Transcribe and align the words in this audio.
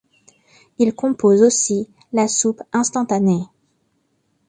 Il 0.79 0.95
compose 0.95 1.43
aussi 1.43 1.87
la 2.11 2.27
soupe 2.27 2.63
instantanée. 2.73 3.43